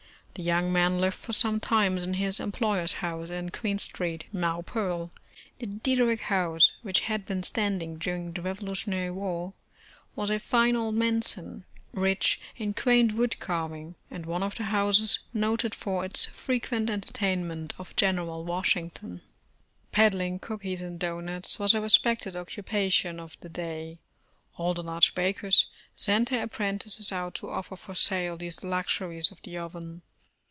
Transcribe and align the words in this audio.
The 0.33 0.43
young 0.43 0.71
man 0.71 0.97
lived 0.97 1.17
for 1.17 1.33
S0F)e 1.33 1.61
time 1.61 1.97
in 1.97 2.13
his 2.13 2.39
employer's 2.39 2.93
house 2.93 3.29
in 3.29 3.49
Queen 3.49 3.77
St. 3.77 4.23
(now 4.31 4.61
Pearl). 4.61 5.11
The 5.59 5.67
Diederich 5.67 6.21
house, 6.21 6.73
which 6.83 7.01
had 7.01 7.25
been 7.25 7.43
standing 7.43 7.97
during 7.97 8.31
the 8.31 8.41
Revolutionary 8.41 9.11
war, 9.11 9.53
was 10.15 10.29
a 10.29 10.39
fine 10.39 10.77
old 10.77 10.95
mansion, 10.95 11.65
rich 11.91 12.39
in 12.55 12.73
quaint 12.73 13.11
wood 13.13 13.39
carving, 13.41 13.95
and 14.09 14.25
one 14.25 14.41
of 14.41 14.55
the 14.55 14.63
houses 14.63 15.19
noted 15.33 15.75
for 15.75 16.05
its 16.05 16.27
frequent 16.27 16.89
entertainment 16.89 17.73
of 17.77 17.93
General 17.97 18.43
Washington. 18.45 19.21
Peddling 19.91 20.39
cookies 20.39 20.81
and 20.81 20.97
doughnuts 20.97 21.59
was 21.59 21.75
a 21.75 21.81
respected 21.81 22.37
oc 22.37 22.47
cupation 22.51 23.19
of 23.19 23.37
the 23.41 23.49
day. 23.49 23.99
All 24.55 24.73
the 24.73 24.81
large 24.81 25.13
bakers 25.13 25.67
sent 25.97 26.29
their 26.29 26.41
ap 26.41 26.51
prentices 26.53 27.11
out 27.11 27.35
to 27.35 27.49
offer 27.49 27.75
for 27.75 27.93
sale 27.93 28.37
these 28.37 28.63
luxuries 28.63 29.29
of 29.29 29.41
the 29.43 29.57
oven. 29.57 30.01